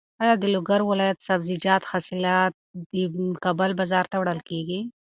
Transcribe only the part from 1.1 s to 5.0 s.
د سبزیجاتو حاصلات د کابل بازار ته رسول کېږي؟